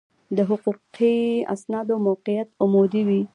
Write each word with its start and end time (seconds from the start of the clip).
د 0.35 0.37
حقوقي 0.49 1.17
اسنادو 1.53 1.95
موقعیت 2.07 2.49
عمودي 2.63 3.01
دی. 3.09 3.21